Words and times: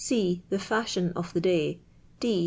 | 0.01 0.01
(J. 0.01 0.41
The 0.49 0.57
fashion 0.57 1.13
of 1.15 1.35
ihe'day. 1.35 1.77
D. 2.19 2.27